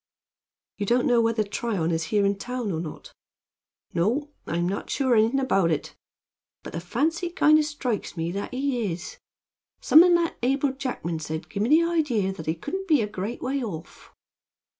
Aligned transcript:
"You 0.79 0.87
don't 0.87 1.05
know 1.05 1.21
whether 1.21 1.43
Tryon 1.43 1.91
is 1.91 2.05
here 2.05 2.25
in 2.25 2.35
town 2.39 2.71
or 2.71 2.79
not?" 2.81 3.13
"No, 3.93 4.31
I'm 4.47 4.67
not 4.67 4.89
sure 4.89 5.13
anything 5.15 5.39
about 5.39 5.69
it; 5.69 5.95
but 6.63 6.73
the 6.73 6.79
fancy 6.79 7.29
kind 7.29 7.59
o' 7.59 7.61
strikes 7.61 8.17
me 8.17 8.31
that 8.31 8.49
he 8.51 8.91
is. 8.91 9.19
Something 9.79 10.15
that 10.15 10.37
Abel 10.41 10.71
Jackman 10.73 11.19
said 11.19 11.49
give 11.49 11.61
me 11.61 11.69
the 11.69 11.83
idea 11.83 12.33
that 12.33 12.47
he 12.47 12.55
couldn't 12.55 12.87
be 12.87 13.03
a 13.03 13.07
great 13.07 13.43
way 13.43 13.61
off." 13.63 14.11